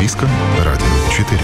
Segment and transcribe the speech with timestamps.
[0.00, 0.30] Латвийском
[0.64, 1.40] радио 4.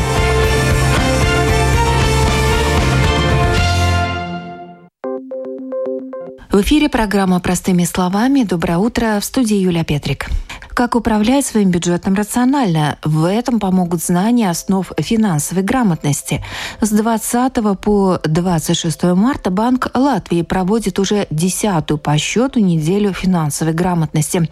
[6.51, 8.45] В эфире программа «Простыми словами».
[8.45, 9.21] Доброе утро.
[9.21, 10.31] В студии Юлия Петрик.
[10.69, 12.97] Как управлять своим бюджетом рационально?
[13.05, 16.43] В этом помогут знания основ финансовой грамотности.
[16.81, 24.49] С 20 по 26 марта Банк Латвии проводит уже десятую по счету неделю финансовой грамотности.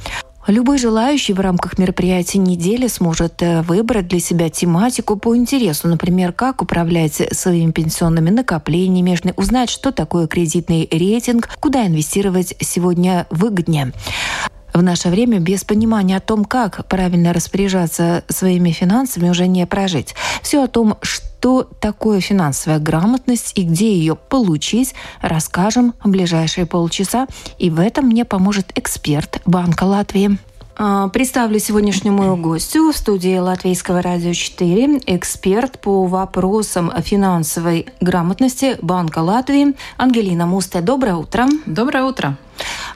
[0.47, 6.33] Любой желающий в рамках мероприятия недели сможет э, выбрать для себя тематику по интересу, например,
[6.33, 13.93] как управлять своими пенсионными накоплениями, узнать, что такое кредитный рейтинг, куда инвестировать сегодня выгоднее
[14.75, 20.15] в наше время без понимания о том, как правильно распоряжаться своими финансами, уже не прожить.
[20.43, 27.27] Все о том, что такое финансовая грамотность и где ее получить, расскажем в ближайшие полчаса.
[27.59, 30.39] И в этом мне поможет эксперт Банка Латвии.
[30.77, 38.77] А, представлю сегодняшнюю мою гостью в студии Латвийского радио 4, эксперт по вопросам финансовой грамотности
[38.83, 40.81] Банка Латвии Ангелина Мусте.
[40.81, 41.47] Доброе утро.
[41.67, 42.37] Доброе утро.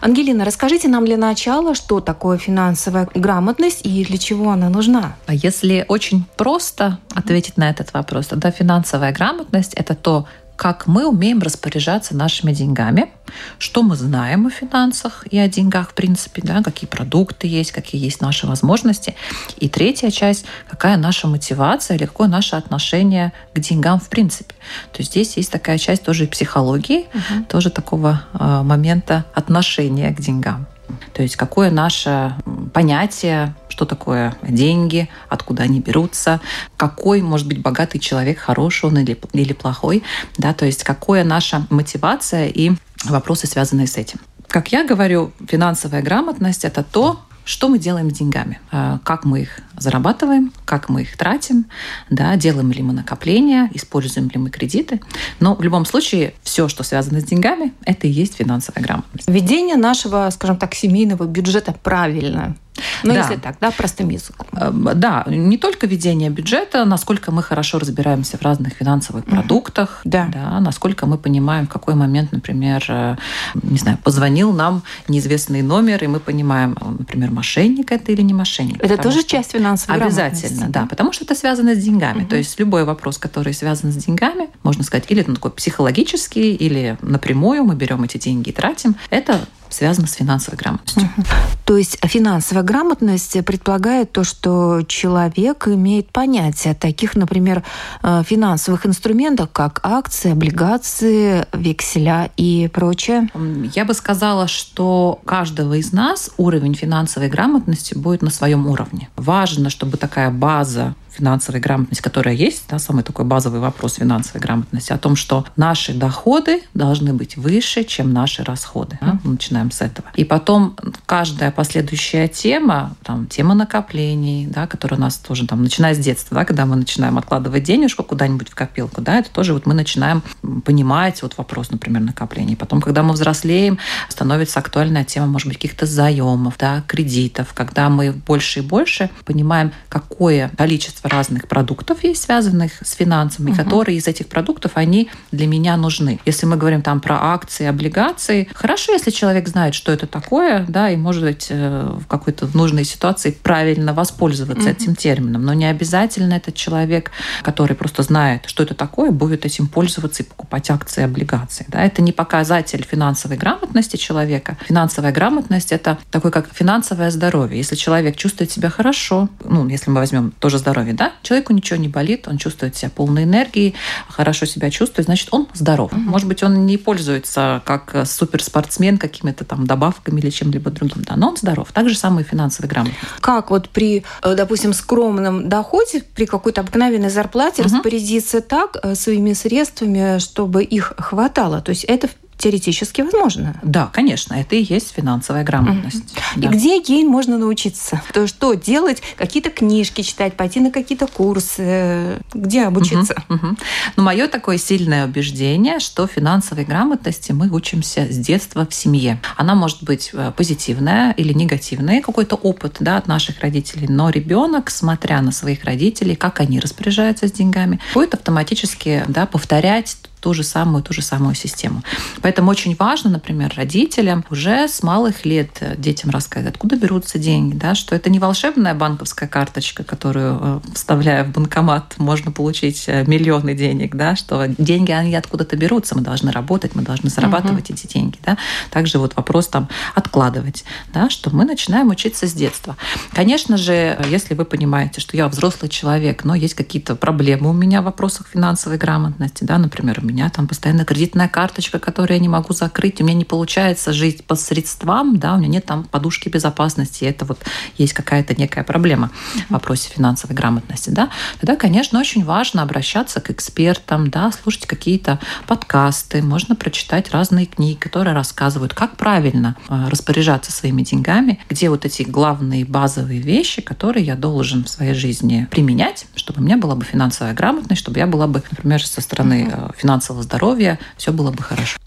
[0.01, 5.17] Ангелина, расскажите нам для начала, что такое финансовая грамотность и для чего она нужна?
[5.27, 10.27] А если очень просто ответить на этот вопрос, тогда финансовая грамотность– это то,
[10.59, 13.13] как мы умеем распоряжаться нашими деньгами,
[13.59, 18.03] что мы знаем о финансах и о деньгах, в принципе, да, какие продукты есть, какие
[18.05, 19.15] есть наши возможности.
[19.59, 24.57] И третья часть, какая наша мотивация или какое наше отношение к деньгам в принципе.
[24.93, 27.45] То есть здесь есть такая часть тоже и психологии, угу.
[27.49, 30.67] тоже такого э, момента отношения к деньгам.
[31.13, 32.35] То есть какое наше
[32.73, 36.41] понятие, что такое деньги, откуда они берутся,
[36.77, 40.03] какой может быть богатый человек, хороший он или, или плохой,
[40.37, 42.73] да, то есть какая наша мотивация и
[43.05, 44.19] вопросы, связанные с этим.
[44.49, 49.41] Как я говорю, финансовая грамотность– это то, что мы делаем с деньгами, а, как мы
[49.41, 51.65] их зарабатываем, как мы их тратим,
[52.11, 55.01] да, делаем ли мы накопления, используем ли мы кредиты.
[55.41, 59.27] Но в любом случае все, что связано с деньгами, это и есть финансовая грамотность.
[59.31, 62.55] Ведение нашего, скажем так, семейного бюджета правильно–
[63.03, 63.21] ну, да.
[63.21, 64.47] если так, да, простым языком.
[64.53, 69.31] Эм, да, не только ведение бюджета, насколько мы хорошо разбираемся в разных финансовых угу.
[69.31, 70.29] продуктах, да.
[70.33, 73.17] да, насколько мы понимаем, в какой момент, например, э,
[73.63, 78.83] не знаю, позвонил нам неизвестный номер, и мы понимаем, например, мошенник это или не мошенник.
[78.83, 82.23] Это тоже часть финансовой Обязательно, да, потому что это связано с деньгами.
[82.23, 82.29] Угу.
[82.29, 86.97] То есть любой вопрос, который связан с деньгами, можно сказать, или он такой психологический, или
[87.03, 89.41] напрямую мы берем эти деньги и тратим, это
[89.71, 91.09] связано с финансовой грамотностью.
[91.17, 91.27] Угу.
[91.65, 97.63] То есть финансовая грамотность предполагает то, что человек имеет понятие таких, например,
[98.03, 103.29] э, финансовых инструментов, как акции, облигации, векселя и прочее?
[103.75, 109.09] Я бы сказала, что каждого из нас уровень финансовой грамотности будет на своем уровне.
[109.17, 114.93] Важно, чтобы такая база финансовой грамотности, которая есть, да, самый такой базовый вопрос финансовой грамотности,
[114.93, 118.99] о том, что наши доходы должны быть выше, чем наши расходы.
[119.01, 119.19] Да?
[119.25, 120.09] Мы начинаем с этого.
[120.15, 120.77] И потом
[121.07, 126.37] каждая последующая тема, там, тема накоплений, да, которая у нас тоже там, начиная с детства,
[126.37, 130.23] да, когда мы начинаем откладывать денежку куда-нибудь в копилку, да, это тоже вот мы начинаем
[130.65, 132.57] понимать вот вопрос, например, накоплений.
[132.57, 133.79] Потом, когда мы взрослеем,
[134.09, 139.73] становится актуальная тема, может быть, каких-то заемов, да, кредитов, когда мы больше и больше понимаем,
[139.89, 143.57] какое количество разных продуктов есть, связанных с финансами, угу.
[143.57, 146.21] которые из этих продуктов, они для меня нужны.
[146.25, 150.91] Если мы говорим там про акции, облигации, хорошо, если человек знает, что это такое, да,
[150.91, 154.71] и может быть э, в какой-то нужной ситуации правильно воспользоваться угу.
[154.71, 157.11] этим термином, но не обязательно этот человек,
[157.43, 161.67] который просто знает, что это такое, будет этим пользоваться и покупать акции облигации.
[161.69, 161.83] Да.
[161.85, 164.57] Это не показатель финансовой грамотности человека.
[164.67, 167.59] Финансовая грамотность– это такой как финансовое здоровье.
[167.59, 171.89] Если человек чувствует себя хорошо, ну, если мы возьмем тоже здоровье, да, человеку ничего не
[171.89, 173.75] болит, он чувствует себя полной энергии,
[174.09, 175.93] хорошо себя чувствует, значит, он здоров.
[175.93, 176.01] Угу.
[176.01, 181.31] Может быть, он не пользуется как суперспортсмен какими-то там добавками или чем-либо другим, да, но
[181.31, 181.69] он здоров.
[181.73, 183.01] Так же самое финансовый грамотность.
[183.21, 187.71] Как вот при, э, допустим, скромном доходе, при какой-то обыкновенной зарплате угу.
[187.71, 191.61] распорядиться так э, своими средствами, чтобы их хватало?
[191.61, 192.09] То есть это
[192.39, 193.59] теоретически возможно.
[193.63, 196.13] Да, конечно, это и есть финансовая грамотность.
[196.13, 196.41] Угу.
[196.43, 196.49] Да.
[196.49, 198.01] И где ей можно научиться?
[198.15, 199.03] То что делать?
[199.17, 202.23] Какие-то книжки читать, пойти на какие-то курсы?
[202.33, 203.23] Где обучиться?
[203.29, 203.57] Угу, угу.
[203.97, 209.21] Ну, мое такое сильное убеждение, что финансовой грамотности мы учимся с детства в семье.
[209.37, 214.71] Она может быть э, позитивная или негативная, какой-то опыт да, от наших родителей, но ребенок,
[214.71, 220.43] смотря на своих родителей, как они распоряжаются с деньгами, будет автоматически да, повторять ту же
[220.43, 221.83] самую, ту же самую систему.
[222.23, 227.75] Поэтому очень важно, например, родителям уже с малых лет детям рассказать, откуда берутся деньги, да,
[227.75, 233.55] что это не волшебная банковская карточка, которую, э, вставляя в банкомат, можно получить э, миллионы
[233.55, 237.75] денег, да, что деньги, они откуда-то берутся, мы должны работать, мы должны зарабатывать угу.
[237.75, 238.37] эти деньги, да.
[238.71, 242.77] Также вот вопрос там откладывать, да, что мы начинаем учиться с детства.
[243.13, 247.83] Конечно же, если вы понимаете, что я взрослый человек, но есть какие-то проблемы у меня
[247.83, 252.55] в вопросах финансовой грамотности, да, например, меня там постоянно кредитная карточка, которую я не могу
[252.55, 257.05] закрыть, у меня не получается жить по средствам, да, у меня нет там подушки безопасности,
[257.05, 257.39] это вот
[257.77, 259.11] есть какая-то некая проблема
[259.49, 261.11] в вопросе финансовой грамотности, да,
[261.41, 267.77] тогда, конечно, очень важно обращаться к экспертам, да, слушать какие-то подкасты, можно прочитать разные книги,
[267.77, 274.05] которые рассказывают, как правильно э, распоряжаться своими деньгами, где вот эти главные базовые вещи, которые
[274.05, 278.07] я должен в своей жизни применять, чтобы у меня была бы финансовая грамотность, чтобы я
[278.07, 281.79] была бы, например, со стороны э, финансового здоровья, все было бы хорошо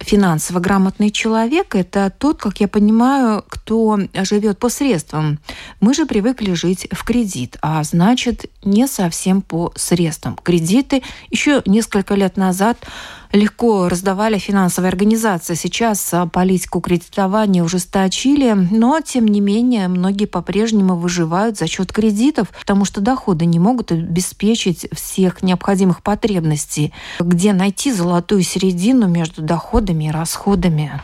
[0.00, 5.38] финансово грамотный человек– это тот, как я понимаю, кто живет по средствам.
[5.80, 10.36] Мы же привыкли жить в кредит, а значит, не совсем по средствам.
[10.36, 12.78] Кредиты еще несколько лет назад
[13.32, 15.54] легко раздавали финансовые организации.
[15.54, 22.48] Сейчас а, политику кредитования ужесточили, но, тем не менее, многие по-прежнему выживают за счет кредитов,
[22.50, 26.92] потому что доходы не могут обеспечить всех необходимых потребностей.
[27.20, 31.02] Где найти золотую середину между доходами и расходами?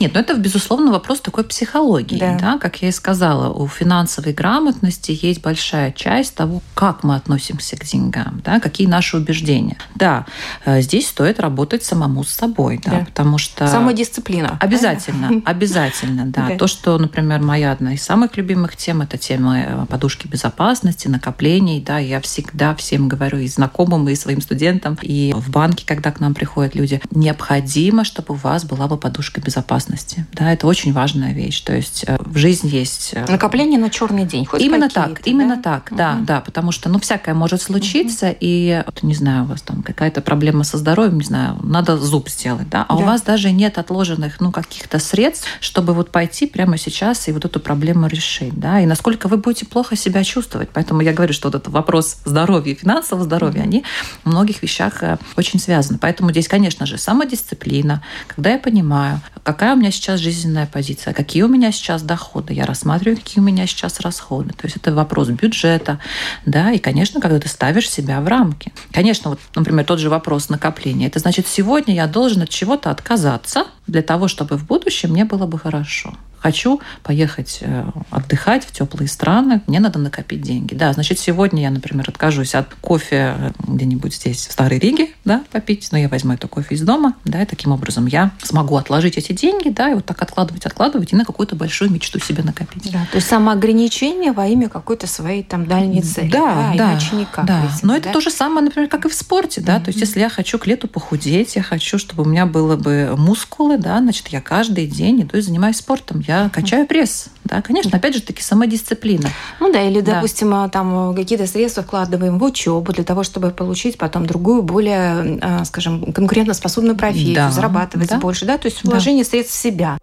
[0.00, 2.18] Нет, ну это, безусловно, вопрос такой психологии.
[2.18, 2.38] Да.
[2.38, 2.58] Да?
[2.58, 7.84] Как я и сказала, у финансовой грамотности есть большая часть того, как мы относимся к
[7.84, 8.60] деньгам, да?
[8.60, 9.78] какие наши убеждения.
[9.94, 10.26] Да,
[10.64, 13.04] э, здесь стоит работать самому с собой, да, да.
[13.04, 13.66] потому что...
[13.66, 14.56] Самодисциплина.
[14.60, 16.56] Обязательно, обязательно, да.
[16.56, 21.80] То, что, например, моя одна из самых любимых тем, это тема э, подушки безопасности, накоплений,
[21.80, 26.20] да, я всегда всем говорю и знакомым, и своим студентам, и в банке, когда к
[26.20, 30.26] нам приходят люди, необходимо, чтобы у вас была бы подушка безопасности безопасности.
[30.32, 31.60] Да, это очень важная вещь.
[31.60, 33.10] То есть э, в жизни есть...
[33.14, 34.44] Э, Накопление на черный день.
[34.44, 35.30] Хоть именно так, да?
[35.30, 36.24] именно так, да, угу.
[36.24, 38.36] да, потому что, ну, всякое может случиться, угу.
[38.40, 42.28] и, вот, не знаю, у вас там какая-то проблема со здоровьем, не знаю, надо зуб
[42.28, 43.02] сделать, да, а да.
[43.02, 47.44] у вас даже нет отложенных, ну, каких-то средств, чтобы вот пойти прямо сейчас и вот
[47.44, 50.70] эту проблему решить, да, и насколько вы будете плохо себя чувствовать.
[50.72, 53.84] Поэтому я говорю, что вот этот вопрос здоровья, финансового здоровья, они
[54.24, 55.98] в многих вещах э, очень связаны.
[55.98, 59.20] Поэтому здесь, конечно же, самодисциплина, когда я понимаю,
[59.52, 63.44] какая у меня сейчас жизненная позиция, какие у меня сейчас доходы, я рассматриваю, какие у
[63.44, 64.50] меня сейчас расходы.
[64.50, 65.98] То есть это вопрос бюджета,
[66.46, 68.72] да, и, конечно, когда ты ставишь себя в рамки.
[68.92, 71.06] Конечно, вот, например, тот же вопрос накопления.
[71.06, 75.46] Это значит, сегодня я должен от чего-то отказаться для того, чтобы в будущем мне было
[75.46, 76.14] бы хорошо.
[76.42, 80.74] Хочу поехать э, отдыхать в теплые страны, мне надо накопить деньги.
[80.74, 85.44] Да, значит, сегодня я, например, откажусь от кофе э, где-нибудь здесь, в Старой Риге, да,
[85.52, 89.18] попить, но я возьму это кофе из дома, да, и таким образом я смогу отложить
[89.18, 92.90] эти деньги, да, и вот так откладывать, откладывать, и на какую-то большую мечту себе накопить.
[92.90, 96.28] Да, то есть самоограничение во имя какой-то своей там дальней цели.
[96.28, 97.44] Да, да, да иначе никак.
[97.44, 97.98] Да, этим, но да?
[98.00, 99.84] это то же самое, например, как и в спорте, да, mm-hmm.
[99.84, 103.14] то есть если я хочу к лету похудеть, я хочу, чтобы у меня было бы
[103.16, 107.26] мускулы, да, значит, я каждый день иду и занимаюсь спортом, я качаю пресс.
[107.44, 109.28] Да, конечно, опять же таки самодисциплина.
[109.60, 110.68] Ну да, или, допустим, да.
[110.68, 116.12] там какие-то средства вкладываем в учебу для того, чтобы получить потом другую, более, а, скажем,
[116.12, 117.50] конкурентоспособную профессию, да.
[117.50, 118.18] зарабатывать да.
[118.18, 119.30] больше, да, то есть вложение да.
[119.30, 119.98] средств в себя.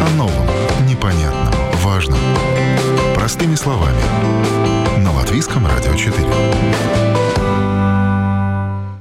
[0.00, 0.46] О новом,
[0.88, 1.54] непонятном,
[1.84, 2.18] важном.
[3.14, 4.00] Простыми словами.
[4.98, 7.11] На Латвийском радио 4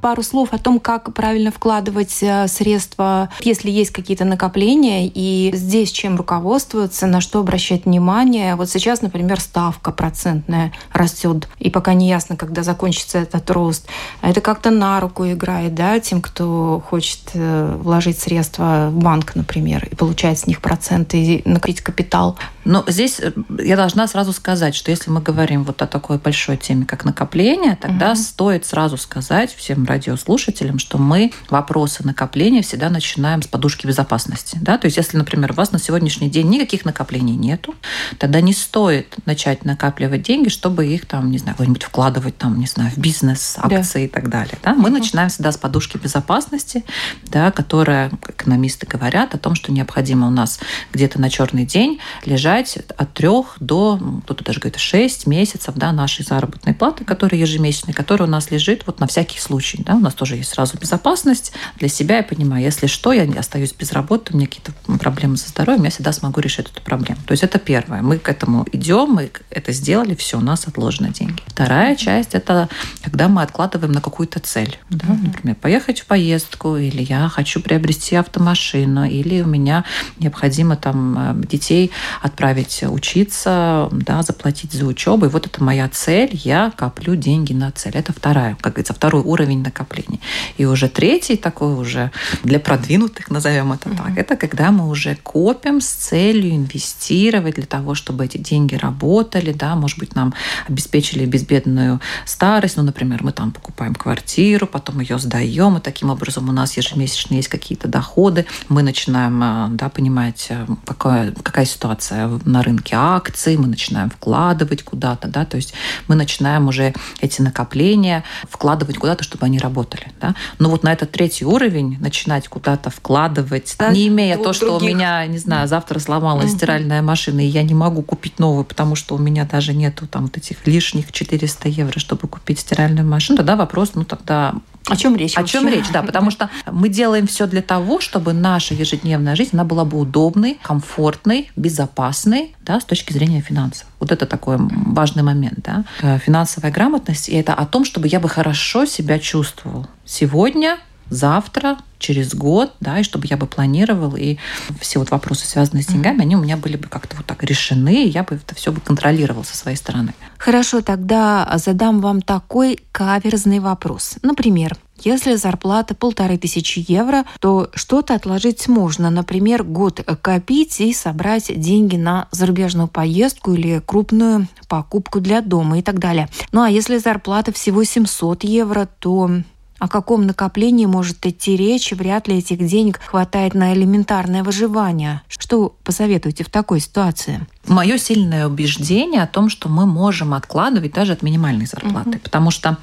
[0.02, 5.92] пару слов о том, как правильно вкладывать э, средства, если есть какие-то накопления, и здесь
[5.92, 8.56] чем руководствоваться, на что обращать внимание.
[8.56, 13.88] Вот сейчас, например, ставка процентная растет, и пока не ясно, когда закончится этот рост.
[14.22, 19.88] Это как-то на руку играет, да, тем, кто хочет э, вложить средства в банк, например,
[19.92, 22.38] и получать с них проценты, и накрыть капитал.
[22.66, 26.58] Но здесь э, я должна сразу сказать, что если мы говорим вот о такой большой
[26.58, 28.18] теме, как накопление, тогда угу.
[28.18, 34.58] стоит сразу сказать всем радиослушателям, что мы вопросы накопления всегда начинаем с подушки безопасности.
[34.62, 34.78] Да?
[34.78, 37.76] То есть, если, например, у вас на сегодняшний день никаких накоплений нету,
[38.18, 42.68] тогда не стоит начать накапливать деньги, чтобы их там, не знаю, куда-нибудь вкладывать там, не
[42.68, 44.06] знаю, в бизнес, акции да.
[44.06, 44.58] и так далее.
[44.64, 44.74] Да?
[44.74, 45.00] Мы угу.
[45.00, 46.84] начинаем всегда с подушки безопасности,
[47.24, 50.60] да, которая, экономисты говорят о том, что необходимо у нас
[50.94, 55.92] где-то на черный день лежать от трех до, ну, кто-то даже говорит, шесть месяцев да,
[55.92, 59.81] нашей заработной платы, которая ежемесячная, которая у нас лежит вот на всякий случай.
[59.82, 59.86] Случае.
[59.86, 59.96] Да?
[59.96, 62.18] У нас тоже есть сразу безопасность для себя.
[62.18, 65.90] Я понимаю, если что, я остаюсь без работы, у меня какие-то проблемы со здоровьем, я
[65.90, 67.20] всегда смогу решить эту проблему.
[67.26, 68.02] То есть это первое.
[68.02, 71.42] Мы к этому идем, мы это сделали, все, у нас отложены деньги.
[71.48, 72.70] Вторая часть– это
[73.04, 74.78] когда мы откладываем на какую-то цель.
[74.90, 75.08] Да?
[75.08, 79.84] Например, поехать в поездку, или я хочу приобрести автомашину, или у меня
[80.20, 85.26] необходимо там э, детей отправить учиться, да, заплатить за учебу.
[85.26, 87.94] И вот это моя цель, я коплю деньги на цель.
[87.96, 90.20] Это вторая, как говорится, второй уровень накопления.
[90.58, 92.12] И уже третий такой уже
[92.44, 97.96] для продвинутых, назовем это так, это когда мы уже копим с целью инвестировать для того,
[97.96, 100.34] чтобы эти деньги работали, да, может быть, нам
[100.68, 106.50] обеспечили безбедную старость, ну, например, мы там покупаем квартиру, потом ее сдаем, и таким образом
[106.50, 112.28] у нас ежемесячно есть какие-то доходы, мы начинаем, э, да, понимать, э, какая, какая ситуация
[112.46, 115.74] на рынке акций, мы начинаем вкладывать куда-то, да, то есть
[116.08, 120.36] мы начинаем уже эти накопления вкладывать куда-то, чтобы они работали, да.
[120.60, 124.90] Но вот на этот третий уровень начинать куда-то вкладывать, да, не имея то, что других.
[124.90, 126.58] у меня, не знаю, завтра сломалась угу.
[126.58, 130.24] стиральная машина, и я не могу купить новую, потому что у меня даже нету там
[130.24, 134.56] вот этих лишних 400 евро, чтобы купить стиральную машину, тогда вопрос, ну тогда
[134.88, 135.38] о чем речь?
[135.38, 139.52] О чем речь, да, потому что мы делаем все для того, чтобы наша ежедневная жизнь
[139.54, 143.88] она была бы удобной, комфортной, безопасной, да, с точки зрения финансов.
[144.00, 145.84] Вот это такой важный момент, да.
[146.02, 150.78] Э, финансовая грамотность и это о том, чтобы я бы хорошо себя чувствовал сегодня,
[151.12, 154.38] завтра, через год, да, и чтобы я бы планировал, и
[154.80, 158.06] все вот вопросы, связанные с деньгами, они у меня были бы как-то вот так решены,
[158.06, 160.14] и я бы это все бы контролировал со своей стороны.
[160.40, 164.16] Хорошо, тогда задам вам такой каверзный вопрос.
[164.24, 169.10] Например, если зарплата полторы тысячи евро, то что-то отложить можно.
[169.10, 175.82] Например, год копить и собрать деньги на зарубежную поездку или крупную покупку для дома и
[175.82, 176.30] так далее.
[176.52, 179.42] Ну а если зарплата всего 700 евро, то
[179.82, 181.92] о каком накоплении может идти речь?
[181.92, 185.24] Вряд ли этих денег хватает на элементарное выживание.
[185.28, 187.48] Что посоветуете в такой ситуации?
[187.68, 192.10] Мое сильное убеждение о том, что мы можем откладывать даже от минимальной зарплаты.
[192.10, 192.20] Угу.
[192.24, 192.78] Потому что,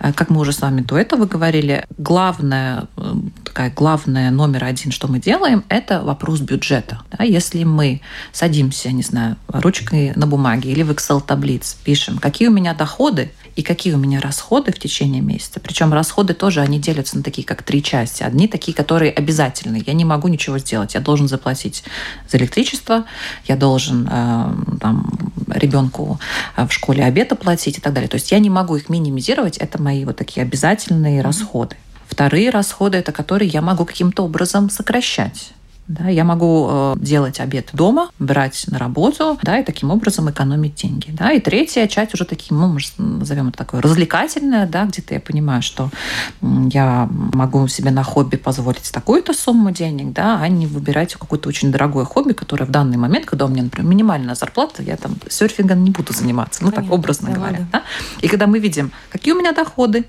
[0.00, 4.90] э, как мы уже с вами до этого говорили, главное, э, такая главная номер один,
[4.90, 7.02] что мы делаем, это вопрос бюджета.
[7.10, 7.24] Да?
[7.24, 8.00] Если мы
[8.32, 13.62] садимся, не знаю, ручкой на бумаге или в Excel-таблиц, пишем, какие у меня доходы, и
[13.62, 15.60] какие у меня расходы в течение месяца.
[15.60, 18.22] Причем расходы тоже, они делятся на такие, как три части.
[18.22, 19.82] Одни такие, которые обязательны.
[19.86, 20.94] Я не могу ничего сделать.
[20.94, 21.84] Я должен заплатить
[22.30, 23.04] за электричество,
[23.46, 24.21] я должен э,
[24.80, 25.06] там,
[25.48, 26.18] ребенку
[26.56, 28.08] э, в школе обед оплатить и так далее.
[28.08, 29.58] То есть я не могу их минимизировать.
[29.58, 31.76] Это мои вот такие обязательные расходы.
[32.08, 35.52] Вторые расходы– это которые я могу каким-то образом сокращать.
[35.88, 40.76] Да, я могу э, делать обед дома, брать на работу, да, и таким образом экономить
[40.76, 41.10] деньги.
[41.10, 41.32] Да.
[41.32, 45.90] И третья часть уже таким, ну, назовем это такое развлекательная, да, где-то я понимаю, что
[46.40, 51.72] я могу себе на хобби позволить такую-то сумму денег, да, а не выбирать какое-то очень
[51.72, 55.82] дорогое хобби, которое в данный момент, когда у меня, например, минимальная зарплата, я там серфингом
[55.82, 57.66] не буду заниматься, ну, Понятно, так образно да, говоря.
[57.72, 57.82] Да.
[58.20, 60.06] И когда мы видим, какие у меня доходы, угу.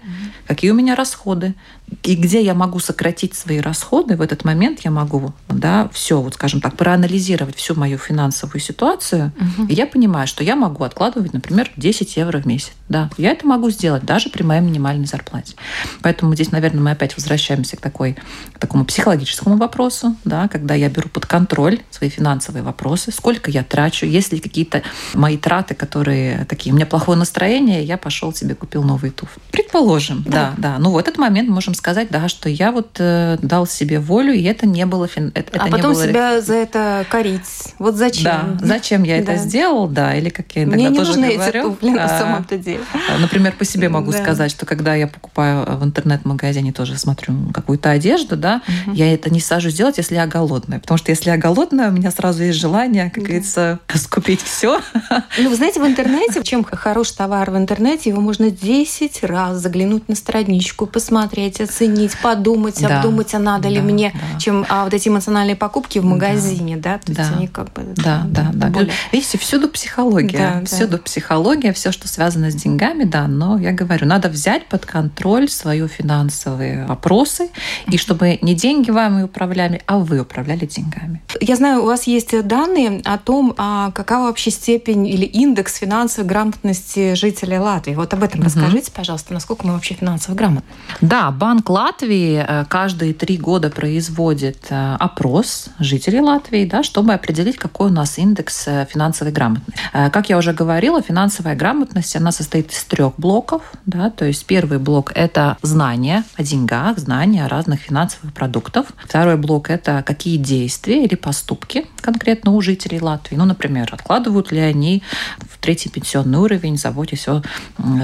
[0.48, 1.56] какие у меня расходы,
[2.04, 6.34] и где я могу сократить свои расходы, в этот момент я могу да, все, вот
[6.36, 9.68] скажем так, проанализировать всю мою финансовую ситуацию, угу.
[9.68, 12.72] и я понимаю, что я могу откладывать, например, 10 евро в месяц.
[12.90, 15.56] Да, я это могу сделать даже при моей минимальной зарплате.
[16.02, 18.18] Поэтому здесь, наверное, мы опять возвращаемся к, такой,
[18.54, 23.64] к такому психологическому вопросу, да, когда я беру под контроль свои финансовые вопросы, сколько я
[23.64, 24.84] трачу, есть ли какие-то
[25.14, 29.42] мои траты, которые такие, у меня плохое настроение, я пошел себе купил новый туфли.
[29.52, 30.74] Предположим, да, да.
[30.74, 30.80] да.
[30.80, 34.44] Ну, в этот момент можем сказать, да, что я вот э, дал себе волю, и
[34.44, 35.08] это не было...
[35.08, 35.32] Фин...
[35.36, 36.08] Это, а это потом не было...
[36.08, 37.74] себя за это корить.
[37.80, 38.58] Вот зачем?
[38.60, 41.78] Да, зачем я это сделал, да, или как я иногда Мне не тоже нужны говорю.
[41.82, 42.82] эти на самом-то деле.
[43.10, 47.90] А, например, по себе могу сказать, что когда я покупаю в интернет-магазине, тоже смотрю какую-то
[47.90, 48.62] одежду, да,
[48.94, 50.80] я это не сажусь делать, если я голодная.
[50.80, 54.82] Потому что если я голодная, у меня сразу есть желание, как говорится, скупить все.
[55.38, 60.08] Ну, вы знаете, в интернете, чем хороший товар в интернете, его можно 10 раз заглянуть
[60.08, 62.98] на страничку, посмотреть, оценить, подумать, да.
[62.98, 64.40] обдумать, а надо да, ли мне, да.
[64.40, 67.00] чем а вот эти эмоциональные покупки в магазине, да, да?
[67.00, 67.22] то да.
[67.22, 67.84] есть они как бы...
[67.96, 68.68] Да, да, да.
[68.68, 68.94] Более...
[69.12, 71.04] Видите, всюду психология, да, всюду да.
[71.04, 75.88] психология, все, что связано с деньгами, да, но я говорю, надо взять под контроль свои
[75.88, 77.50] финансовые вопросы,
[77.88, 81.22] и чтобы не деньги вами управляли, а вы управляли деньгами.
[81.42, 86.28] Я знаю, у вас есть данные о том, а какова вообще степень или индекс финансовой
[86.28, 87.94] грамотности жителей Латвии.
[87.94, 88.48] Вот об этом угу.
[88.48, 90.70] расскажите, пожалуйста, насколько мы вообще финансово грамотны.
[91.02, 97.14] Да, банк Банк Латвии э, каждые три года производит э, опрос жителей Латвии, да, чтобы
[97.14, 99.80] определить, какой у нас индекс финансовой грамотности.
[99.92, 103.62] Как я уже говорила, финансовая грамотность, она состоит из трех блоков.
[103.86, 108.88] Да, то есть первый блок– это знания о деньгах, знания о разных финансовых продуктах.
[109.06, 113.36] Второй блок– это какие действия или поступки конкретно у жителей Латвии.
[113.36, 115.04] Ну, например, откладывают ли они
[115.38, 117.44] в третий пенсионный уровень, заботясь о,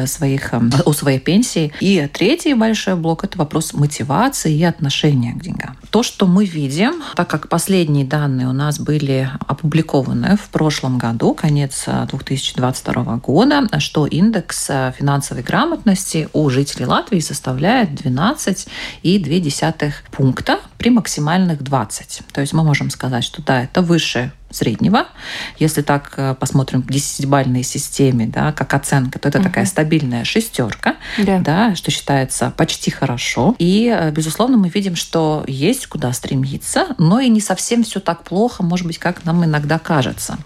[0.05, 1.73] своих, о своей пенсии.
[1.79, 5.75] И третий большой блок– это вопрос мотивации и отношения к деньгам.
[5.89, 11.33] То, что мы видим, так как последние данные у нас были опубликованы в прошлом году,
[11.33, 21.63] конец 2022 года, что индекс финансовой грамотности у жителей Латвии составляет 12,2 пункта при максимальных
[21.63, 22.21] 20.
[22.31, 25.07] То есть мы можем сказать, что да, это выше среднего.
[25.57, 29.47] Если так э, посмотрим в десятибальной системе, да, как оценка, то это угу.
[29.47, 31.39] такая стабильная шестерка, да.
[31.39, 33.55] Да, что считается почти хорошо.
[33.59, 38.23] И, э, безусловно, мы видим, что есть куда стремиться, но и не совсем все так
[38.23, 40.37] плохо, может быть, как нам иногда кажется.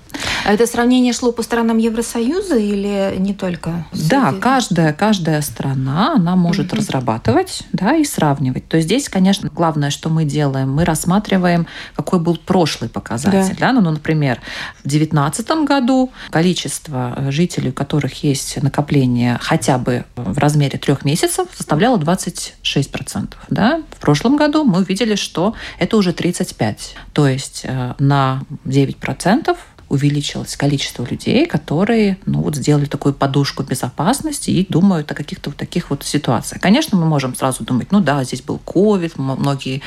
[0.45, 3.85] А это сравнение шло по странам Евросоюза или не только?
[3.93, 6.77] Да, каждая, каждая страна, она может угу.
[6.77, 8.67] разрабатывать да, и сравнивать.
[8.67, 13.55] То есть здесь, конечно, главное, что мы делаем, мы рассматриваем, какой был прошлый показатель.
[13.57, 13.71] Да.
[13.71, 13.71] Да?
[13.71, 14.41] Ну, например,
[14.79, 21.47] в 2019 году количество жителей, у которых есть накопление хотя бы в размере трех месяцев,
[21.55, 23.33] составляло 26%.
[23.50, 23.81] Да?
[23.91, 26.77] В прошлом году мы увидели, что это уже 35%.
[27.13, 29.55] То есть э, на 9%
[29.93, 35.57] увеличилось количество людей, которые ну, вот сделали такую подушку безопасности и думают о каких-то вот
[35.57, 36.62] таких вот ситуациях.
[36.62, 39.81] Конечно, мы можем сразу думать, ну да, здесь был ковид, многие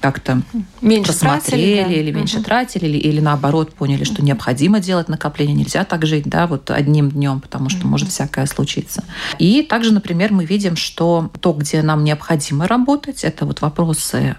[0.00, 0.40] как-то
[0.80, 2.00] меньше просмотрели тратили, да.
[2.00, 2.44] или меньше угу.
[2.44, 7.10] тратили, или, или наоборот поняли, что необходимо делать накопление, нельзя так жить, да, вот одним
[7.10, 7.88] днем, потому что угу.
[7.88, 9.04] может всякое случиться.
[9.38, 14.36] И также, например, мы видим, что то, где нам необходимо работать, это вот вопросы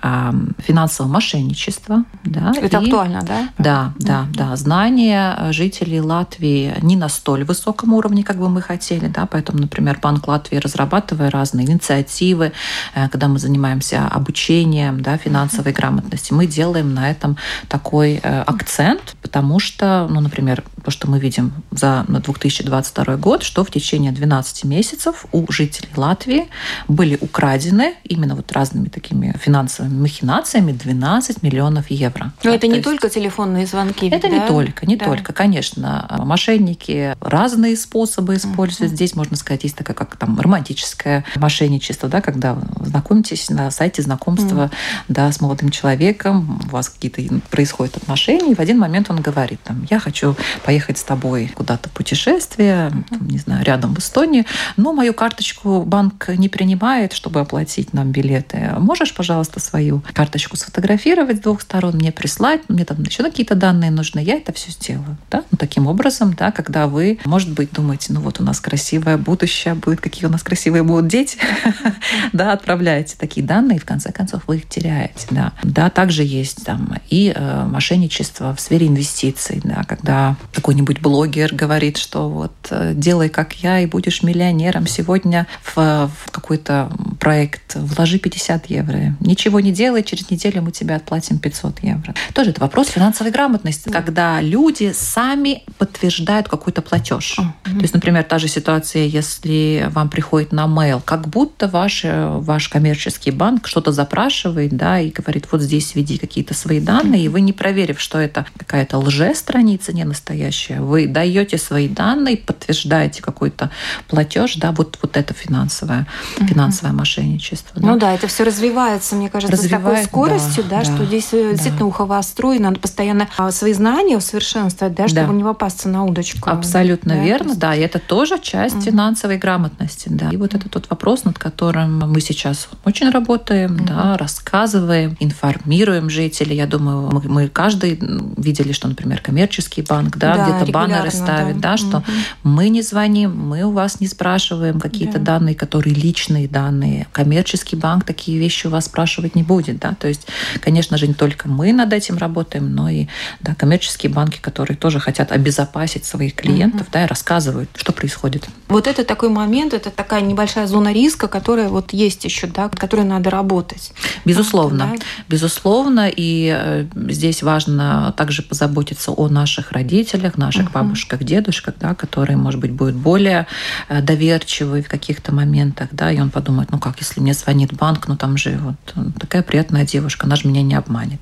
[0.57, 2.05] финансового мошенничества.
[2.23, 3.49] Да, это и, актуально, да?
[3.59, 4.55] Да, да, да.
[4.55, 9.07] Знания образование э, жителей Латвии не на столь высоком уровне, как бы мы хотели.
[9.07, 9.25] Да?
[9.25, 12.51] Поэтому, например, Банк Латвии, разрабатывая разные инициативы,
[12.95, 17.37] э, когда мы занимаемся обучением да, финансовой грамотности, мы делаем на этом
[17.67, 23.63] такой э, акцент, потому что, ну, например, то, что мы видим за 2022 год, что
[23.63, 26.47] в течение 12 месяцев у жителей Латвии
[26.87, 32.31] были украдены именно вот разными такими финансовыми махинациями 12 миллионов евро.
[32.43, 32.85] Но это не есть...
[32.85, 34.09] только телефонные звонки.
[34.09, 34.37] Это да?
[34.37, 35.05] не только, не да.
[35.05, 36.05] только, конечно.
[36.19, 38.91] Мошенники разные способы используют.
[38.91, 38.95] Uh-huh.
[38.95, 44.65] Здесь, можно сказать, есть такая, как там романтическое мошенничество, да, когда знакомитесь на сайте знакомства
[44.65, 45.05] uh-huh.
[45.07, 49.61] да, с молодым человеком, у вас какие-то происходят отношения, и в один момент он говорит,
[49.63, 54.45] там, я хочу поехать с тобой куда-то в путешествие, там, не знаю, рядом в Эстонии,
[54.75, 58.73] но мою карточку банк не принимает, чтобы оплатить нам билеты.
[58.77, 63.91] Можешь, пожалуйста, свою карточку сфотографировать с двух сторон, мне прислать, мне там еще какие-то данные
[63.91, 65.17] нужны, я это все сделаю.
[65.29, 65.43] Да?
[65.51, 69.75] Ну, таким образом, да, когда вы, может быть, думаете, ну вот у нас красивое будущее
[69.75, 71.37] будет, какие у нас красивые будут дети,
[72.33, 75.27] да, отправляете такие данные, и в конце концов вы их теряете.
[75.29, 81.53] Да, да также есть там и э, мошенничество в сфере инвестиций, да, когда какой-нибудь блогер
[81.53, 87.75] говорит, что вот э, делай как я и будешь миллионером сегодня в, в какой-то проект,
[87.75, 92.15] вложи 50 евро, ничего не делай, через неделю мы тебе отплатим 500 евро.
[92.33, 97.37] Тоже это вопрос финансовой грамотности, когда люди люди сами подтверждают какой-то платеж.
[97.37, 97.75] Mm-hmm.
[97.75, 102.69] То есть, например, та же ситуация, если вам приходит на mail, как будто ваш, ваш
[102.69, 107.25] коммерческий банк что-то запрашивает, да, и говорит, вот здесь введи какие-то свои данные, mm-hmm.
[107.25, 113.21] и вы не проверив, что это какая-то лже-страница, не настоящая, вы даете свои данные, подтверждаете
[113.21, 113.69] какой-то
[114.07, 116.07] платеж, да, вот, вот это финансовое,
[116.37, 116.47] mm-hmm.
[116.47, 117.81] финансовое мошенничество.
[117.81, 117.87] Да.
[117.87, 121.05] Ну да, это все развивается, мне кажется, Развивает, с такой скоростью, да, да, да что
[121.05, 121.51] здесь э, да.
[121.51, 125.33] действительно ухо востро, и надо постоянно а, свои знания совершенно совершенствовать, да, чтобы да.
[125.33, 126.49] не попасться на удочку.
[126.49, 128.83] Абсолютно да, верно, да, и это тоже часть угу.
[128.83, 130.29] финансовой грамотности, да.
[130.29, 133.85] И вот это тот вопрос, над которым мы сейчас очень работаем, угу.
[133.85, 136.55] да, рассказываем, информируем жителей.
[136.55, 137.99] Я думаю, мы, мы каждый
[138.37, 142.05] видели, что, например, коммерческий банк, да, да где-то баннеры ставит, да, да что угу.
[142.43, 145.33] мы не звоним, мы у вас не спрашиваем какие-то да.
[145.37, 147.07] данные, которые личные данные.
[147.11, 149.95] Коммерческий банк такие вещи у вас спрашивать не будет, да.
[149.99, 150.27] То есть,
[150.61, 153.07] конечно же, не только мы над этим работаем, но и
[153.39, 156.93] да, коммерческие банки, которые тоже хотят обезопасить своих клиентов, mm-hmm.
[156.93, 158.49] да, и рассказывают, что происходит.
[158.67, 163.05] Вот это такой момент, это такая небольшая зона риска, которая вот есть еще, да, которой
[163.05, 163.93] надо работать.
[164.25, 165.03] Безусловно, да?
[165.29, 170.73] безусловно, и э, здесь важно также позаботиться о наших родителях, наших uh-huh.
[170.73, 173.47] бабушках, дедушках, да, которые, может быть, будут более
[173.87, 178.07] э, доверчивы в каких-то моментах, да, и он подумает, ну как, если мне звонит банк,
[178.07, 178.75] ну там же вот
[179.19, 181.21] такая приятная девушка, она же меня не обманет,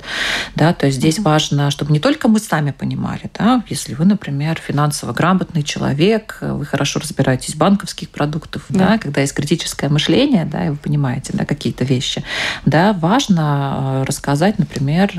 [0.56, 1.24] да, то есть здесь uh-huh.
[1.24, 6.66] важно, чтобы не только мы сами понимали, да, если вы, например, финансово грамотный человек, вы
[6.66, 11.34] хорошо разбираетесь в банковских продуктах, да, да когда есть критическое мышление, да, и вы понимаете,
[11.34, 12.24] да, какие-то вещи,
[12.66, 15.12] да, важно э, рассказать, например,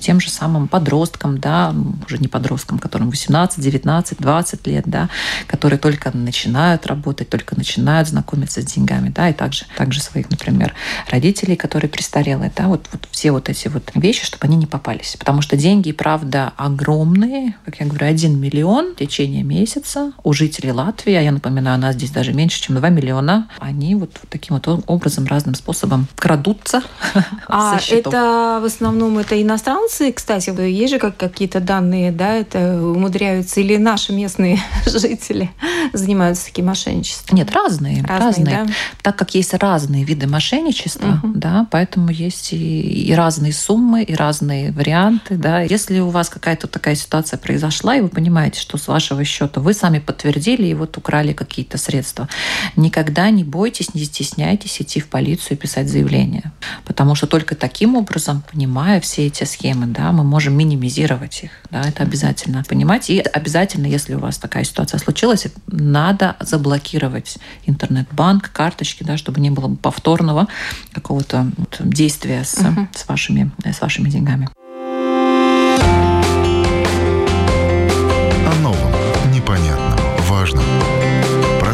[0.00, 1.74] тем же самым подросткам, да,
[2.06, 5.08] уже не подросткам, которым 18, 19, 20 лет, да,
[5.46, 10.74] которые только начинают работать, только начинают знакомиться с деньгами, да, и также, также своих, например,
[11.10, 15.16] родителей, которые престарелые, да, вот, вот все вот эти вот вещи, чтобы они не попались.
[15.18, 17.17] Потому что деньги, правда, огромные,
[17.64, 21.94] как я говорю, 1 миллион в течение месяца у жителей Латвии, а я напоминаю, нас
[21.94, 26.82] здесь даже меньше, чем 2 миллиона, они вот таким вот образом, разным способом крадутся.
[27.50, 33.60] А это в основном это иностранцы, кстати, есть же как какие-то данные, да, это умудряются
[33.60, 35.50] или наши местные жители
[35.92, 37.36] занимаются таким мошенничеством?
[37.36, 38.26] Нет, разные, разные.
[38.26, 38.64] разные.
[38.66, 38.72] Да?
[39.02, 41.32] Так как есть разные виды мошенничества, угу.
[41.34, 45.60] да, поэтому есть и, и разные суммы, и разные варианты, да.
[45.62, 47.07] Если у вас какая-то такая ситуация
[47.38, 51.78] произошла, и вы понимаете, что с вашего счета вы сами подтвердили и вот украли какие-то
[51.78, 52.28] средства,
[52.76, 56.52] никогда не бойтесь, не стесняйтесь идти в полицию и писать заявление,
[56.84, 61.82] потому что только таким образом, понимая все эти схемы, да, мы можем минимизировать их, да,
[61.82, 63.10] это обязательно понимать.
[63.10, 69.50] И обязательно, если у вас такая ситуация случилась, надо заблокировать интернет-банк, карточки, да, чтобы не
[69.50, 70.48] было повторного
[70.92, 72.88] какого-то действия с, угу.
[72.94, 74.48] с, вашими, с вашими деньгами.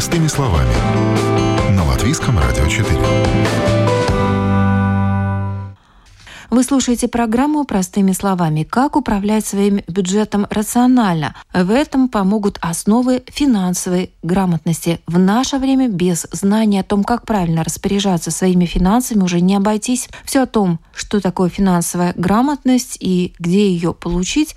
[0.05, 0.69] Простыми словами.
[1.71, 2.87] На Латвийском радио 4.
[6.51, 8.61] Вы слушаете программу «Простыми словами.
[8.61, 11.33] Как управлять своим бюджетом рационально».
[11.55, 14.99] В этом помогут основы финансовой грамотности.
[15.07, 20.07] В наше время без знания о том, как правильно распоряжаться своими финансами, уже не обойтись.
[20.23, 24.55] Все о том, что такое финансовая грамотность и где ее получить,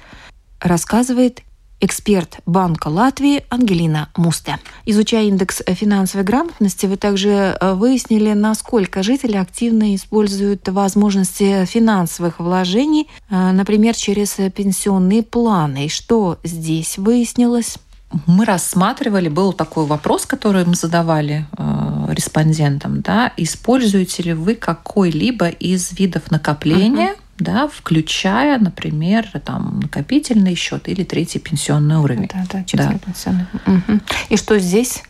[0.60, 1.40] рассказывает
[1.80, 4.58] эксперт Банка Латвии Ангелина Мусте.
[4.84, 13.08] Изучая индекс финансовой грамотности, вы также э, выяснили, насколько жители активно используют возможности финансовых вложений,
[13.30, 15.86] э, например, через пенсионные планы.
[15.86, 17.78] И что здесь выяснилось?
[18.26, 25.48] Мы рассматривали, был такой вопрос, который мы задавали э, респондентам, да, используете ли вы какой-либо
[25.48, 32.28] из видов накопления uh-huh да, включая, например, там, накопительный счет или третий пенсионный уровень.
[32.32, 33.12] Да, да, четвертый да.
[33.12, 33.46] пенсионный.
[33.66, 34.00] Угу.
[34.30, 35.02] И что здесь?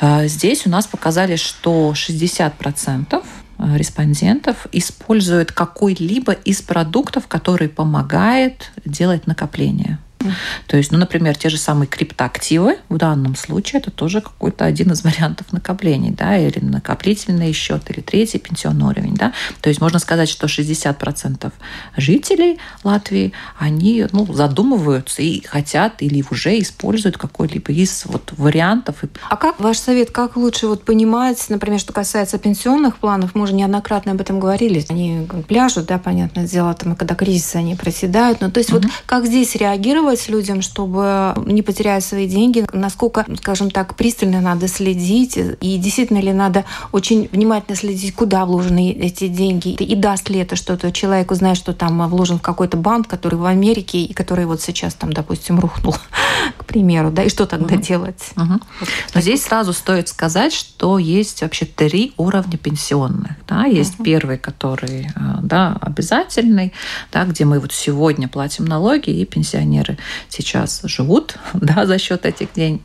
[0.00, 3.24] А, здесь у нас показали, что 60%
[3.56, 9.98] а, респондентов используют какой-либо из продуктов, который помогает делать накопление.
[10.66, 14.92] То есть, ну, например, те же самые криптоактивы в данном случае это тоже какой-то один
[14.92, 19.32] из вариантов накоплений, да, или накопительный счет, или третий пенсионный уровень, да.
[19.60, 21.52] То есть можно сказать, что 60%
[21.96, 29.04] жителей Латвии, они, ну, задумываются и хотят или уже используют какой-либо из вот вариантов.
[29.28, 33.54] А как ваш совет, как лучше вот понимать, например, что касается пенсионных планов, мы уже
[33.54, 38.50] неоднократно об этом говорили, они пляжут, да, понятное дело, там, когда кризис, они проседают, но
[38.50, 38.80] то есть угу.
[38.82, 44.40] вот как здесь реагировать делать людям, чтобы не потерять свои деньги, насколько, скажем так, пристально
[44.40, 50.28] надо следить, и действительно ли надо очень внимательно следить, куда вложены эти деньги, и даст
[50.28, 54.12] ли это что-то человеку, зная, что там вложен в какой-то банк, который в Америке, и
[54.12, 55.94] который вот сейчас там, допустим, рухнул,
[56.56, 57.82] к примеру, да, и что тогда угу.
[57.82, 58.22] делать?
[58.36, 58.60] Угу.
[58.80, 58.88] Вот.
[59.14, 63.32] Но здесь сразу стоит сказать, что есть вообще три уровня пенсионных.
[63.48, 63.64] Да?
[63.64, 64.04] Есть угу.
[64.04, 66.72] первый, который э, да, обязательный,
[67.12, 72.52] да, где мы вот сегодня платим налоги, и пенсионеры сейчас живут да, за счет этих
[72.52, 72.82] денег.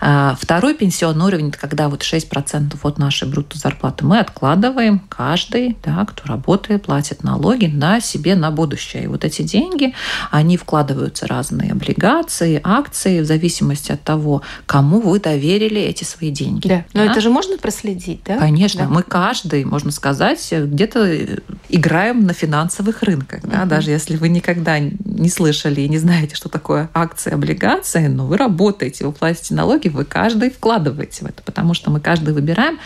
[0.00, 5.76] А, второй пенсионный уровень– это когда вот 6% от нашей брутто зарплаты мы откладываем, каждый,
[5.84, 9.04] да, кто работает, платит налоги на себе на будущее.
[9.04, 9.94] И вот эти деньги,
[10.30, 16.30] они вкладываются в разные облигации, акции, в зависимости от того, кому вы доверили эти свои
[16.30, 16.68] деньги.
[16.68, 16.84] Да.
[16.92, 17.10] Но да?
[17.10, 18.38] это же можно проследить, да?
[18.38, 18.84] Конечно.
[18.84, 18.88] Да.
[18.88, 23.40] Мы каждый, можно сказать, где-то играем на финансовых рынках.
[23.42, 23.62] Да?
[23.62, 23.68] Угу.
[23.68, 28.36] Даже если вы никогда не слышали и не знаете, что такое акции, облигации, но вы
[28.36, 32.78] работаете, вы платите налоги, вы каждый вкладываете в это, потому что мы каждый выбираем,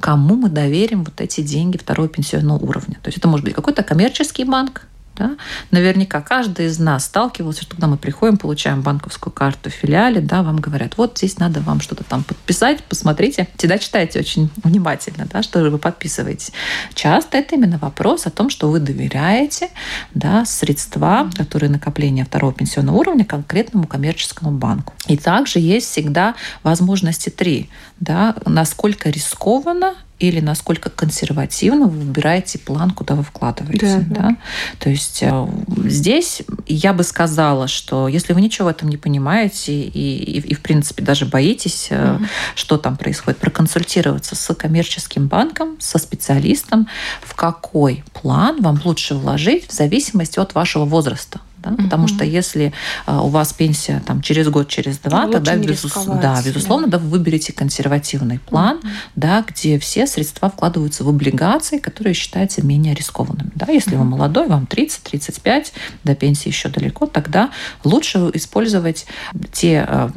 [0.00, 2.98] кому мы доверим вот эти деньги второго пенсионного уровня.
[3.02, 5.36] То есть это может быть какой-то коммерческий банк, Да?
[5.70, 10.42] Наверняка каждый из нас сталкивался, что когда мы приходим, получаем банковскую карту в филиале, да,
[10.42, 13.48] вам говорят, вот здесь надо вам что-то там подписать, посмотрите.
[13.56, 16.52] Всегда читайте очень внимательно, да, что же вы подписываетесь.
[16.94, 19.70] Часто это именно вопрос о том, что вы доверяете
[20.14, 24.94] да, средства, которые накопления второго пенсионного уровня конкретному коммерческому банку.
[25.06, 27.70] И также есть всегда возможности три.
[28.00, 34.04] Да, насколько рискованно или насколько консервативно вы выбираете план, куда вы вкладываете.
[34.08, 34.36] Да, да?
[34.78, 35.46] То есть э,
[35.84, 40.54] здесь я бы сказала, что если вы ничего в этом не понимаете и, и, и
[40.54, 42.24] в принципе, даже боитесь, угу.
[42.54, 46.88] что там происходит, проконсультироваться с коммерческим банком, со специалистом,
[47.22, 51.40] в какой план вам лучше вложить в зависимости от вашего возраста.
[51.64, 51.74] Да?
[51.82, 52.72] Потому что если
[53.06, 55.92] а, у вас пенсия там, через год, через два, ну, тогда, безус...
[56.20, 56.98] да, безусловно, да.
[56.98, 58.80] да, вы выберете консервативный план,
[59.16, 63.50] да, где все средства вкладываются в облигации, которые считаются менее рискованными.
[63.54, 63.70] Да?
[63.70, 65.72] Если вы молодой, вам 30-35,
[66.04, 67.50] до пенсии еще далеко, тогда
[67.82, 69.06] лучше использовать
[69.52, 70.08] те э,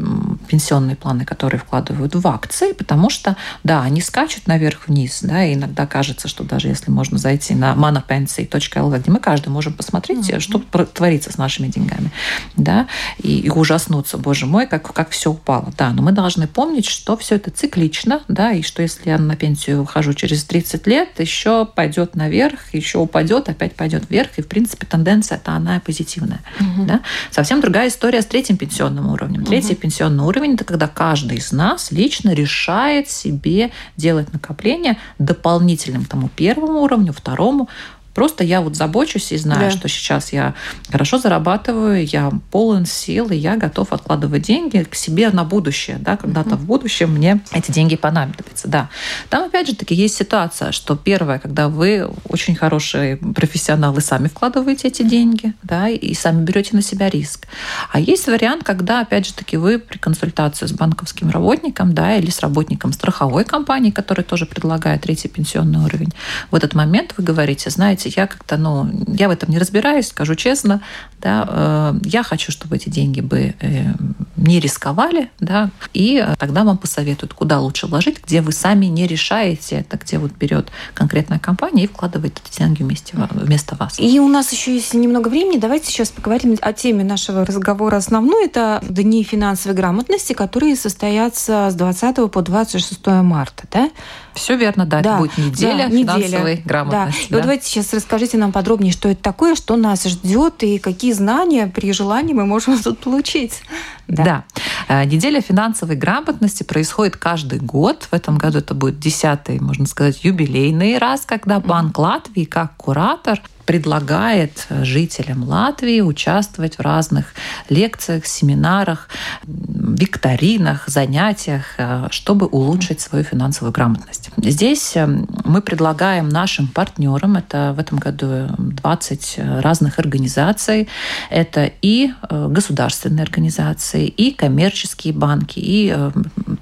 [0.47, 5.85] пенсионные планы, которые вкладывают в акции, потому что, да, они скачут наверх-вниз, да, и иногда
[5.85, 10.59] кажется, что даже если можно зайти на manopensii.lv, где мы каждый можем посмотреть, mm что
[10.85, 12.11] творится с нашими деньгами,
[12.55, 16.85] да, и, и ужаснуться, боже мой, как, как все упало, да, но мы должны помнить,
[16.85, 21.19] что все это циклично, да, и что если я на пенсию ухожу через 30 лет,
[21.19, 26.41] еще пойдет наверх, еще упадет, опять пойдет вверх, и, в принципе, тенденция это она позитивная,
[26.59, 27.01] mm да.
[27.31, 29.43] Совсем другая история с третьим пенсионным уровнем.
[29.45, 36.05] Третий mm пенсионный уровень– это когда каждый из нас лично решает себе делать накопление дополнительным
[36.05, 37.69] к тому первому уровню, второму,
[38.17, 39.77] Просто я вот забочусь и знаю, да.
[39.77, 40.55] что сейчас я
[40.89, 45.99] хорошо зарабатываю, я полон сил, и я готов откладывать деньги к себе на будущее.
[45.99, 46.63] Да, когда-то угу.
[46.63, 48.67] в будущем мне эти деньги понадобятся.
[48.69, 48.89] Да.
[49.29, 54.87] Там, опять же таки, есть ситуация, что первое, когда вы очень хорошие профессионалы, сами вкладываете
[54.87, 57.47] эти деньги, да, и сами берете на себя риск.
[57.91, 62.31] А есть вариант, когда, опять же таки, вы при консультации с банковским работником, да, или
[62.31, 66.11] с работником страховой компании, который тоже предлагает третий пенсионный уровень,
[66.49, 70.35] в этот момент вы говорите, знаете, я как-то, ну, я в этом не разбираюсь, скажу
[70.35, 70.81] честно,
[71.21, 73.93] да, э, я хочу, чтобы эти деньги бы э,
[74.35, 79.77] не рисковали, да, и тогда вам посоветуют, куда лучше вложить, где вы сами не решаете,
[79.77, 83.99] это где вот берет конкретная компания и вкладывает эти деньги вместе, вместо вас.
[83.99, 88.45] И у нас еще есть немного времени, давайте сейчас поговорим о теме нашего разговора основной,
[88.45, 93.89] это дни финансовой грамотности, которые состоятся с 20 по 26 марта, да?
[94.33, 96.61] Все верно, да, да это будет неделя да, финансовой неделя.
[96.63, 97.21] грамотности.
[97.21, 97.27] Да.
[97.27, 101.06] И вот давайте сейчас расскажите нам подробнее, что это такое, что нас ждет и какие
[101.13, 103.61] знания при желании мы можем тут получить.
[104.07, 104.23] Да.
[104.23, 104.43] да.
[104.87, 108.07] Э, неделя финансовой грамотности происходит каждый год.
[108.11, 113.41] В этом году это будет десятый, можно сказать, юбилейный раз, когда Банк Латвии как куратор
[113.67, 117.33] предлагает жителям Латвии участвовать в разных
[117.69, 119.09] лекциях, семинарах,
[119.45, 124.29] викторинах, занятиях, э, чтобы улучшить свою финансовую грамотность.
[124.37, 130.87] Здесь э, мы предлагаем нашим партнерам, это в этом году 20 разных организаций,
[131.29, 135.93] это и э, государственные организации, и коммерческие банки, и,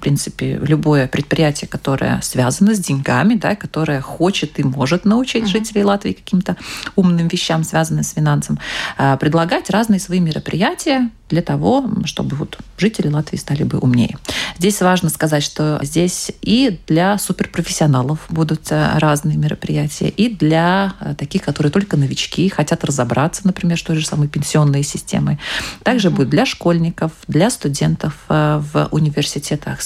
[0.06, 6.12] принципе, любое предприятие, которое связано с деньгами, да, которое хочет и может научить жителей Латвии
[6.12, 6.56] каким-то
[6.94, 8.60] умным вещам, связанным с финансом,
[8.96, 14.16] а, предлагать разные свои мероприятия для того, чтобы вот жители Латвии стали бы умнее.
[14.58, 21.14] Здесь важно сказать, что здесь и для суперпрофессионалов будут э, разные мероприятия, и для э,
[21.16, 25.38] таких, которые только новички, хотят разобраться, например, что же самой пенсионной системой.
[25.82, 29.80] Также будет для школьников, для студентов э, в университетах.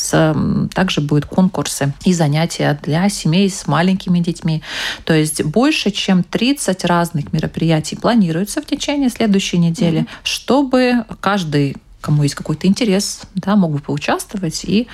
[0.74, 4.62] Также будут конкурсы и занятия для семей с маленькими детьми.
[5.04, 10.08] То есть больше, чем 30 разных мероприятий планируется в течение следующей недели, mm-hmm.
[10.22, 11.76] чтобы каждый
[12.10, 14.88] кому есть какой-то интерес, да, могут поучаствовать и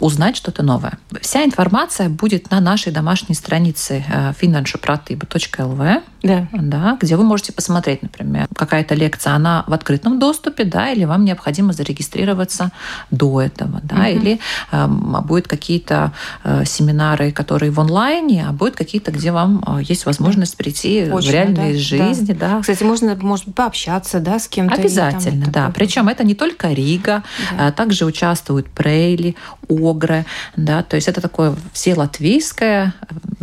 [0.00, 0.98] узнать что-то новое.
[1.20, 4.04] Вся информация будет на нашей домашней странице
[4.40, 6.48] financialpratiba.lv да.
[6.52, 11.24] Да, где вы можете посмотреть, например, какая-то лекция, она в открытом доступе, да, или вам
[11.24, 12.70] необходимо зарегистрироваться
[13.10, 14.04] до этого, да, угу.
[14.04, 16.12] или э, будет какие-то
[16.44, 21.28] э, семинары, которые в онлайне, а будет какие-то, где вам э, есть возможность прийти Очень,
[21.28, 22.48] в реальной да, жизни, да.
[22.48, 22.60] да.
[22.60, 24.76] Кстати, можно, может пообщаться, да, с кем-то.
[24.76, 25.60] Обязательно, там, да.
[25.66, 25.74] Такое.
[25.74, 27.68] Причем это не только Рига, да.
[27.68, 29.36] а также участвуют Прейли,
[29.68, 32.94] Огры, да, то есть это такое все латвийское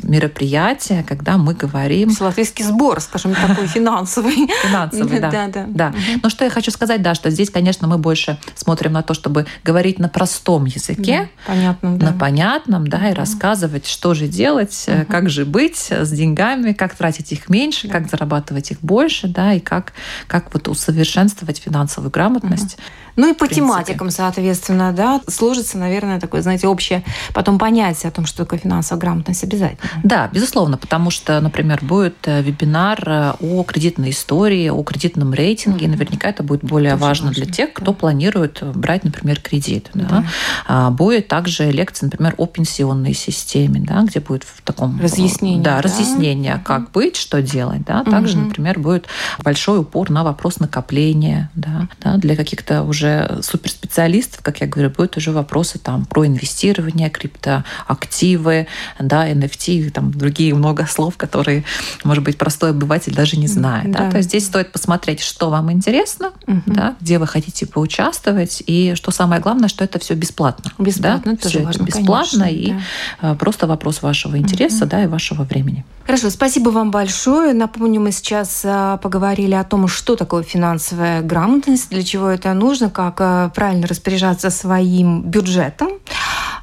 [0.10, 2.12] мероприятие, когда мы говорим...
[2.20, 4.50] Латвийский сбор, скажем, такой финансовый.
[4.64, 5.30] Финансовый, да.
[5.30, 5.94] Да, да.
[6.22, 9.46] Но что я хочу сказать, да, что здесь, конечно, мы больше смотрим на то, чтобы
[9.64, 15.46] говорить на простом языке, понятном, на понятном, да, и рассказывать, что же делать, как же
[15.46, 19.94] быть с деньгами, как тратить их меньше, как зарабатывать их больше, да, и как,
[20.28, 22.78] как вот усовершенствовать финансовую грамотность.
[23.16, 28.26] Ну и по тематикам, соответственно, да, сложится, наверное, такое, знаете, общее потом понятие о том,
[28.26, 29.90] что такое финансовая грамотность обязательно.
[30.04, 35.86] Да, безусловно, потому что, например, будет э, вебинар э, о кредитной истории, о кредитном рейтинге,
[35.86, 35.90] mm-hmm.
[35.90, 37.94] наверняка это будет более Очень важно, важно для тех, кто да.
[37.94, 39.90] планирует брать, например, кредит.
[39.94, 40.08] Да.
[40.08, 40.26] Да.
[40.68, 45.00] А, будет также лекция, например, о пенсионной системе, да, где будет в таком...
[45.02, 45.64] Разъяснение.
[45.64, 45.82] Да, да?
[45.82, 46.64] разъяснение, mm-hmm.
[46.64, 47.84] как быть, что делать.
[47.86, 48.04] Да.
[48.04, 48.46] Также, mm-hmm.
[48.46, 49.08] например, будет
[49.44, 54.90] большой упор на вопрос накопления да, да, для каких-то уже уже суперспециалистов, как я говорю,
[54.90, 58.68] будут уже вопросы там про инвестирование, криптоактивы,
[59.00, 61.66] да, NFT и там другие много слов, которые,
[62.04, 63.92] может быть, простой обыватель даже не знает.
[63.92, 64.06] Да.
[64.06, 64.12] Да?
[64.12, 66.62] То есть здесь стоит посмотреть, что вам интересно, угу.
[66.66, 70.72] да, где вы хотите поучаствовать, и что самое главное, что это все бесплатно.
[70.78, 71.50] Бесплатно, да?
[71.50, 72.74] все важно, это бесплатно, конечно, и
[73.22, 73.36] да.
[73.36, 74.92] просто вопрос вашего интереса, угу.
[74.92, 75.86] да, и вашего времени.
[76.06, 77.54] Хорошо, спасибо вам большое.
[77.54, 82.90] Напомню, мы сейчас а, поговорили о том, что такое финансовая грамотность, для чего это нужно,
[82.90, 85.90] как а, правильно распоряжаться своим бюджетом.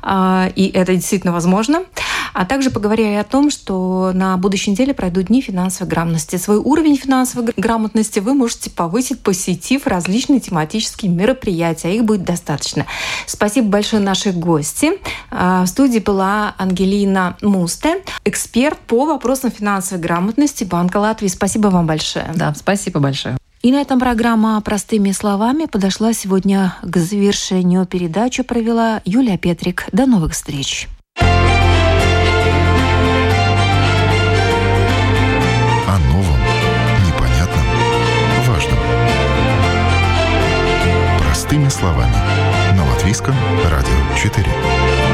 [0.08, 1.82] А, и это действительно возможно.
[2.32, 6.36] А также поговорили о том, что на будущей неделе пройдут дни финансовой грамотности.
[6.36, 11.96] Свой уровень финансовой грамотности вы можете повысить, посетив различные тематические мероприятия.
[11.96, 12.86] Их будет достаточно.
[13.26, 14.92] Спасибо большое нашей гости.
[15.30, 21.28] А, в студии была Ангелина Мусте, эксперт по вопросам финансовой грамотности Банка Латвии.
[21.28, 22.30] Спасибо вам большое.
[22.34, 23.36] Да, спасибо большое.
[23.62, 27.86] И на этом программа «Простыми словами» подошла сегодня к завершению.
[27.86, 29.86] Передачу провела Юлия Петрик.
[29.92, 30.88] До новых встреч.
[41.46, 42.16] Простыми словами.
[42.76, 43.34] На Латвийском
[43.70, 45.05] радио 4.